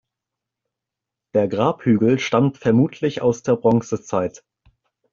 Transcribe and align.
Der 1.35 1.47
Grabhügel 1.47 2.17
stammt 2.17 2.57
vermutlich 2.57 3.21
aus 3.21 3.43
der 3.43 3.55
Bronzezeit. 3.55 4.43